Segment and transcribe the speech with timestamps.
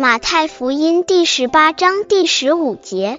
[0.00, 3.18] 马太福音第十八章第十五节：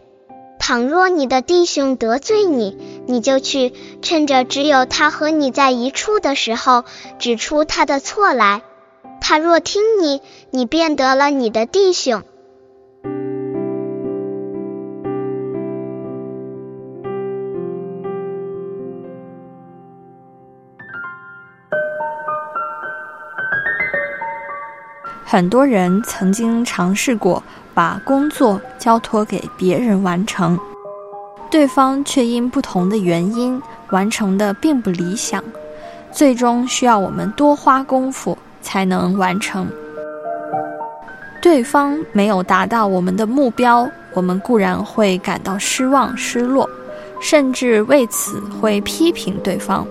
[0.59, 6.85] 倘若你的弟兄得罪你，你就去，趁着只有他和你在一处的时候，
[7.19, 8.61] 指出他的错来。
[9.19, 12.23] 他若听你，你便得了你的弟兄。
[25.31, 27.43] 很多人曾经尝试过
[27.75, 30.57] 把工作交托给别人完成，
[31.51, 35.43] 对方却因不同的原因完成的并不理想，
[36.11, 39.67] 最终需要我们多花功夫才能完成。
[41.39, 46.67] 对方没有达到我们的目标，我们固然会感到失望、失落，
[47.21, 49.85] 甚至为此会批评对方。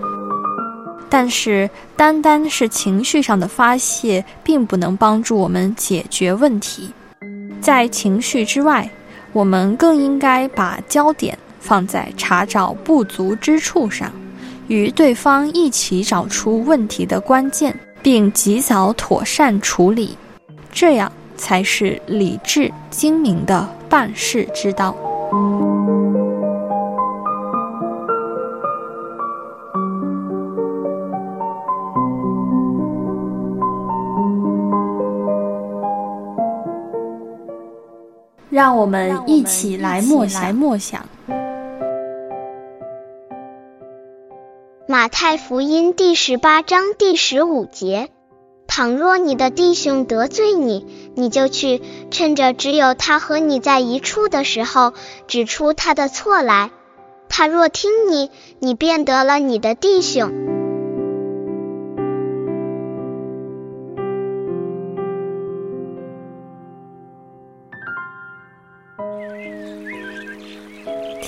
[1.09, 6.91] 但是，单单是情绪上的发泄，并不能帮助我们解决问题。
[7.59, 8.87] 在情绪之外，
[9.33, 14.11] 我们更应该把焦点放在查找不足之处上，
[14.67, 20.15] 与对方一起找出问题的关键，并及早妥善处理。
[20.71, 24.95] 这样才是理智精明的办事之道。
[38.59, 40.53] 让我们一起来默想。
[40.53, 41.05] 默想。
[44.85, 48.09] 马太福音第十八章第十五节：
[48.67, 51.81] 倘若你的弟兄得罪你，你就去，
[52.11, 54.91] 趁着只有他和你在一处的时候，
[55.25, 56.69] 指出他的错来。
[57.29, 60.48] 他若听你，你便得了你的弟兄。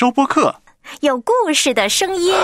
[0.00, 0.62] 周播客
[1.00, 2.34] 有故事的声音。